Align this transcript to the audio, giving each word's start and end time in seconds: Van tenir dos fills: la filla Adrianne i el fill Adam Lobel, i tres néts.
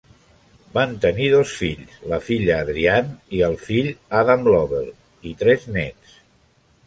Van 0.77 0.93
tenir 1.01 1.27
dos 1.33 1.51
fills: 1.57 1.99
la 2.13 2.19
filla 2.29 2.55
Adrianne 2.63 3.37
i 3.39 3.43
el 3.49 3.57
fill 3.67 3.89
Adam 4.21 4.49
Lobel, 4.55 4.87
i 5.33 5.35
tres 5.43 5.69
néts. 5.77 6.17